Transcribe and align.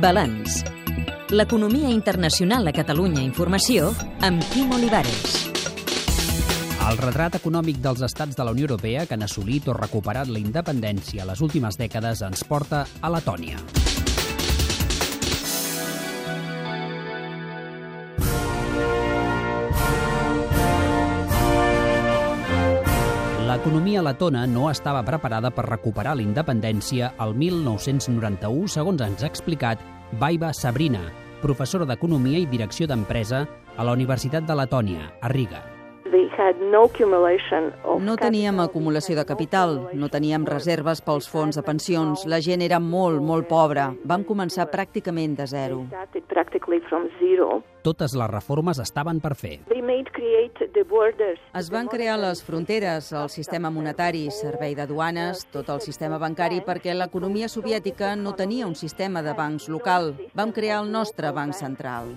Balanç. 0.00 0.62
L'economia 1.30 1.90
internacional 1.90 2.66
a 2.68 2.72
Catalunya 2.74 3.22
Informació 3.24 3.92
amb 4.22 4.44
Quim 4.52 4.72
Olivares. 4.76 5.46
El 6.86 7.00
retrat 7.00 7.40
econòmic 7.40 7.80
dels 7.82 8.04
estats 8.06 8.38
de 8.38 8.46
la 8.46 8.54
Unió 8.54 8.68
Europea 8.68 9.06
que 9.06 9.18
han 9.18 9.26
assolit 9.26 9.66
o 9.66 9.74
recuperat 9.74 10.30
la 10.30 10.38
independència 10.38 11.24
a 11.24 11.30
les 11.32 11.42
últimes 11.42 11.78
dècades 11.80 12.22
ens 12.26 12.46
porta 12.46 12.86
a 13.00 13.10
Letònia. 13.10 13.58
L'economia 23.66 23.98
letona 24.00 24.44
no 24.46 24.68
estava 24.70 25.00
preparada 25.02 25.50
per 25.50 25.64
recuperar 25.66 26.12
la 26.14 26.22
independència 26.22 27.08
al 27.18 27.34
1991, 27.34 28.70
segons 28.70 29.02
ens 29.02 29.26
ha 29.26 29.32
explicat 29.32 29.82
Vaiva 30.22 30.52
Sabrina, 30.54 31.02
professora 31.42 31.90
d'Economia 31.90 32.38
i 32.38 32.46
Direcció 32.46 32.86
d'Empresa 32.86 33.42
a 33.74 33.90
la 33.90 33.98
Universitat 33.98 34.46
de 34.46 34.62
Letònia, 34.62 35.16
a 35.18 35.34
Riga. 35.34 35.75
No 38.00 38.16
teníem 38.16 38.60
acumulació 38.60 39.16
de 39.18 39.24
capital, 39.26 39.78
no 39.94 40.08
teníem 40.08 40.46
reserves 40.46 41.02
pels 41.02 41.28
fons 41.28 41.56
de 41.58 41.64
pensions, 41.66 42.26
la 42.26 42.40
gent 42.40 42.62
era 42.62 42.80
molt, 42.80 43.22
molt 43.22 43.48
pobra. 43.48 43.90
Vam 44.04 44.24
començar 44.24 44.68
pràcticament 44.70 45.36
de 45.36 45.46
zero. 45.46 45.82
Totes 47.86 48.16
les 48.18 48.30
reformes 48.30 48.80
estaven 48.82 49.20
per 49.22 49.34
fer. 49.38 49.60
Es 51.54 51.70
van 51.70 51.86
crear 51.86 52.16
les 52.18 52.42
fronteres, 52.42 53.12
el 53.12 53.30
sistema 53.30 53.70
monetari, 53.70 54.26
servei 54.34 54.74
de 54.74 54.86
duanes, 54.90 55.46
tot 55.54 55.70
el 55.70 55.80
sistema 55.84 56.18
bancari, 56.18 56.62
perquè 56.66 56.96
l'economia 56.96 57.48
soviètica 57.48 58.16
no 58.16 58.34
tenia 58.34 58.66
un 58.66 58.74
sistema 58.74 59.22
de 59.22 59.34
bancs 59.38 59.68
local. 59.68 60.14
Vam 60.34 60.52
crear 60.52 60.82
el 60.82 60.90
nostre 60.90 61.30
banc 61.30 61.54
central. 61.54 62.10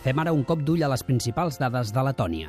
Fem 0.00 0.16
ara 0.22 0.32
un 0.32 0.46
cop 0.48 0.62
d'ull 0.64 0.80
a 0.86 0.88
les 0.88 1.02
principals 1.04 1.58
dades 1.60 1.90
de 1.92 2.02
Letònia. 2.06 2.48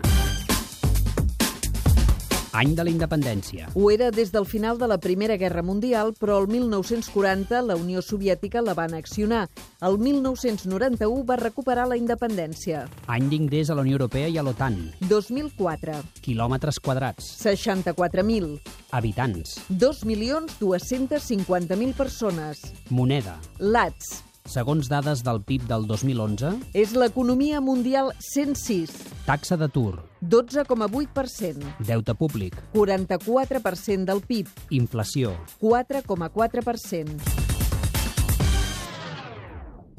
Any 2.52 2.73
de 2.75 2.83
la 2.83 2.91
independència. 2.91 3.69
Ho 3.80 3.88
era 3.91 4.09
des 4.11 4.31
del 4.31 4.45
final 4.45 4.77
de 4.77 4.88
la 4.88 4.97
Primera 4.99 5.38
Guerra 5.39 5.61
Mundial, 5.63 6.13
però 6.19 6.39
el 6.41 6.47
1940 6.52 7.61
la 7.63 7.75
Unió 7.79 8.02
Soviètica 8.03 8.61
la 8.61 8.73
va 8.75 8.83
anaccionar. 8.88 9.49
El 9.81 9.97
1991 9.99 11.23
va 11.27 11.35
recuperar 11.39 11.88
la 11.88 11.97
independència. 11.99 12.88
Any 13.07 13.29
d'ingrés 13.31 13.69
a 13.69 13.75
la 13.75 13.81
Unió 13.88 13.94
Europea 13.99 14.27
i 14.27 14.38
a 14.38 14.44
l'OTAN. 14.44 14.91
2004. 15.07 15.94
Quilòmetres 16.23 16.79
quadrats. 16.79 17.25
64.000. 17.44 18.59
Habitants. 18.91 19.59
2.250.000 19.72 21.94
persones. 21.95 22.73
Moneda. 22.89 23.39
Lats. 23.59 24.23
Segons 24.50 24.89
dades 24.89 25.22
del 25.23 25.42
PIB 25.45 25.67
del 25.70 25.86
2011... 25.89 26.56
És 26.73 26.95
l'economia 26.97 27.61
mundial 27.61 28.11
106. 28.20 28.92
Taxa 29.28 29.58
d'atur. 29.59 30.02
12,8%. 30.22 31.61
Deute 31.86 32.16
públic. 32.17 32.58
44% 32.73 34.06
del 34.09 34.22
PIB. 34.25 34.50
Inflació. 34.78 35.36
4,4%. 35.62 37.42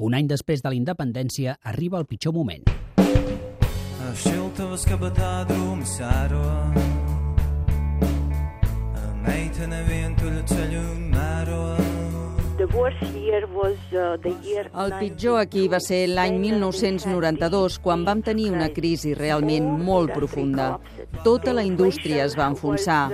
Un 0.03 0.15
any 0.17 0.27
després 0.27 0.61
de 0.63 0.73
la 0.73 0.75
independència 0.75 1.57
arriba 1.63 1.99
el 2.01 2.05
pitjor 2.09 2.33
moment. 2.35 2.65
El 14.73 14.93
pitjor 14.99 15.39
aquí 15.39 15.67
va 15.69 15.79
ser 15.83 16.07
l'any 16.09 16.39
1992, 16.41 17.77
quan 17.83 18.01
vam 18.05 18.21
tenir 18.25 18.49
una 18.51 18.69
crisi 18.73 19.13
realment 19.13 19.67
molt 19.85 20.13
profunda. 20.15 20.79
Tota 21.23 21.53
la 21.53 21.63
indústria 21.63 22.25
es 22.25 22.33
va 22.37 22.47
enfonsar. 22.49 23.11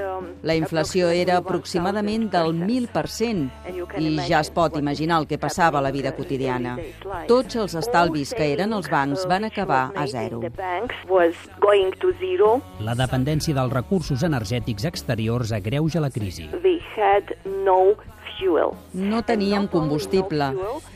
La 0.48 0.56
inflació 0.56 1.10
era 1.12 1.38
aproximadament 1.42 2.30
del 2.32 2.54
1.000% 2.56 4.00
i 4.00 4.14
ja 4.30 4.40
es 4.40 4.52
pot 4.56 4.78
imaginar 4.80 5.20
el 5.22 5.28
que 5.28 5.38
passava 5.38 5.80
a 5.80 5.84
la 5.84 5.92
vida 5.92 6.14
quotidiana. 6.16 6.78
Tots 7.28 7.60
els 7.60 7.76
estalvis 7.76 8.32
que 8.34 8.54
eren 8.54 8.74
als 8.74 8.88
bancs 8.90 9.28
van 9.28 9.44
acabar 9.50 9.92
a 9.96 10.08
zero. 10.08 10.40
La 12.80 12.96
dependència 12.96 13.56
dels 13.60 13.74
recursos 13.74 14.24
energètics 14.24 14.88
exteriors 14.88 15.52
agreuja 15.52 16.00
la 16.00 16.10
crisi. 16.10 16.48
No 18.94 19.22
teníem 19.24 19.49
combustible. 19.68 20.52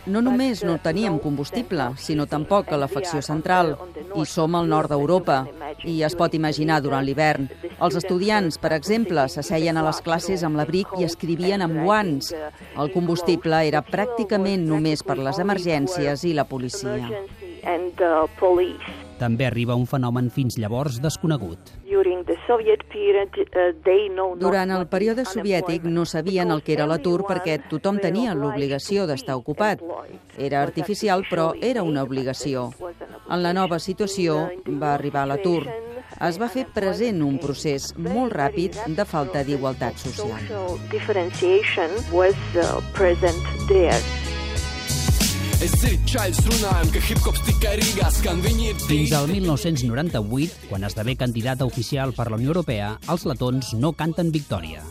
No 0.05 0.21
només 0.21 0.63
no 0.63 0.77
teníem 0.83 1.17
combustible, 1.19 1.91
sinó 1.97 2.25
tampoc 2.27 2.71
a 2.71 2.77
la 2.77 2.87
facció 2.87 3.21
central. 3.21 3.75
I 4.13 4.25
som 4.29 4.55
al 4.55 4.67
nord 4.69 4.91
d'Europa. 4.91 5.43
I 5.83 6.01
es 6.03 6.15
pot 6.15 6.33
imaginar 6.37 6.81
durant 6.83 7.05
l'hivern. 7.05 7.49
Els 7.79 7.95
estudiants, 7.99 8.59
per 8.61 8.73
exemple, 8.75 9.27
s'asseien 9.29 9.77
a 9.77 9.85
les 9.85 10.01
classes 10.05 10.43
amb 10.43 10.59
l'abric 10.59 10.87
i 10.99 11.07
escrivien 11.07 11.61
amb 11.65 11.81
guants. 11.83 12.33
El 12.77 12.93
combustible 12.93 13.63
era 13.67 13.83
pràcticament 13.83 14.67
només 14.67 15.03
per 15.03 15.17
les 15.17 15.39
emergències 15.39 16.23
i 16.29 16.33
la 16.37 16.45
policia. 16.45 17.09
També 19.23 19.45
arriba 19.47 19.77
un 19.79 19.85
fenomen 19.87 20.27
fins 20.35 20.57
llavors 20.59 20.97
desconegut. 20.99 21.69
Durant 24.41 24.73
el 24.77 24.83
període 24.91 25.23
soviètic 25.23 25.85
no 25.87 26.03
sabien 26.03 26.51
el 26.51 26.63
que 26.65 26.73
era 26.75 26.87
l'atur 26.89 27.23
perquè 27.29 27.55
tothom 27.71 28.01
tenia 28.03 28.33
l'obligació 28.35 29.05
d'estar 29.07 29.37
ocupat. 29.39 29.79
Era 30.35 30.61
artificial, 30.61 31.23
però 31.29 31.53
era 31.61 31.85
una 31.87 32.03
obligació. 32.03 32.71
En 33.31 33.43
la 33.45 33.53
nova 33.55 33.79
situació 33.79 34.49
va 34.67 34.93
arribar 34.97 35.23
l'atur. 35.29 35.63
Es 36.27 36.35
va 36.41 36.51
fer 36.51 36.65
present 36.75 37.23
un 37.23 37.39
procés 37.39 37.93
molt 37.95 38.35
ràpid 38.35 38.75
de 38.97 39.05
falta 39.07 39.45
d'igualtat 39.47 40.03
social. 40.03 40.43
Fins 48.83 49.13
al 49.15 49.29
1998, 49.31 50.67
quan 50.69 50.83
esdevé 50.83 51.15
candidata 51.15 51.63
oficial 51.63 52.11
per 52.17 52.27
la 52.31 52.39
Unió 52.41 52.51
Europea, 52.51 52.97
els 53.07 53.23
letons 53.29 53.71
no 53.79 53.93
canten 53.95 54.33
victòria. 54.35 54.83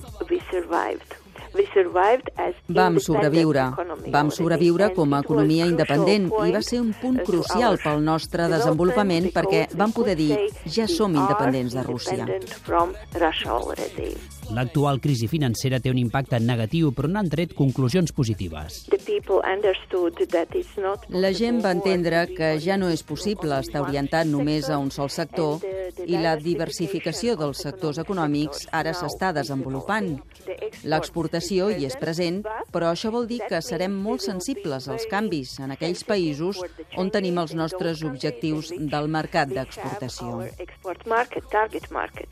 Vam 2.68 2.98
sobreviure. 3.00 3.64
Vam 4.12 4.30
sobreviure 4.30 4.90
com 4.96 5.12
a 5.12 5.20
economia 5.20 5.66
independent 5.68 6.30
i 6.46 6.52
va 6.54 6.62
ser 6.64 6.80
un 6.80 6.92
punt 7.00 7.20
crucial 7.26 7.78
pel 7.82 8.02
nostre 8.04 8.48
desenvolupament 8.52 9.28
perquè 9.34 9.66
vam 9.76 9.92
poder 9.92 10.16
dir 10.16 10.32
ja 10.64 10.88
som 10.88 11.14
independents 11.14 11.76
de 11.76 11.82
Rússia. 11.86 12.26
L'actual 14.52 14.98
crisi 15.00 15.28
financera 15.28 15.78
té 15.80 15.88
un 15.88 15.98
impacte 16.00 16.40
negatiu, 16.40 16.90
però 16.92 17.08
n'han 17.08 17.30
tret 17.32 17.54
conclusions 17.56 18.12
positives. 18.12 18.82
La 21.08 21.32
gent 21.32 21.62
va 21.64 21.72
entendre 21.72 22.26
que 22.36 22.50
ja 22.60 22.76
no 22.76 22.90
és 22.92 23.04
possible 23.06 23.60
estar 23.60 23.84
orientat 23.86 24.28
només 24.28 24.68
a 24.68 24.78
un 24.82 24.90
sol 24.90 25.08
sector 25.08 25.62
i 26.06 26.18
la 26.18 26.34
diversificació 26.40 27.36
dels 27.38 27.62
sectors 27.64 27.98
econòmics 28.02 28.66
ara 28.72 28.94
s'està 28.96 29.32
desenvolupant. 29.36 30.14
L'exportació 30.88 31.68
hi 31.70 31.86
és 31.88 31.96
present, 32.00 32.42
però 32.72 32.90
això 32.92 33.12
vol 33.14 33.28
dir 33.30 33.40
que 33.48 33.60
serem 33.62 33.94
molt 34.04 34.24
sensibles 34.24 34.88
als 34.88 35.06
canvis 35.10 35.58
en 35.62 35.74
aquells 35.74 36.04
països 36.08 36.62
on 36.98 37.10
tenim 37.14 37.38
els 37.42 37.54
nostres 37.54 38.02
objectius 38.06 38.72
del 38.78 39.08
mercat 39.12 39.52
d'exportació. 39.52 40.42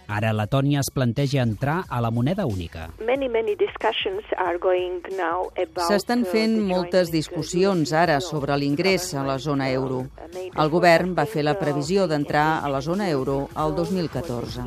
Ara 0.09 0.33
Letònia 0.35 0.81
es 0.81 0.91
planteja 0.95 1.43
entrar 1.43 1.85
a 1.89 2.01
la 2.01 2.11
moneda 2.11 2.47
única. 2.47 2.89
S'estan 5.89 6.25
fent 6.25 6.57
moltes 6.67 7.13
discussions 7.13 7.93
ara 7.93 8.21
sobre 8.21 8.57
l'ingrés 8.59 9.13
a 9.15 9.25
la 9.27 9.39
zona 9.39 9.71
euro. 9.71 10.05
El 10.31 10.71
govern 10.71 11.15
va 11.19 11.27
fer 11.27 11.45
la 11.47 11.57
previsió 11.59 12.07
d'entrar 12.11 12.61
a 12.65 12.69
la 12.73 12.81
zona 12.81 13.09
euro 13.11 13.50
el 13.57 13.75
2014. 13.75 14.61